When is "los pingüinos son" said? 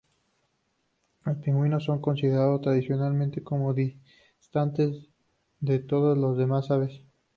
1.25-2.01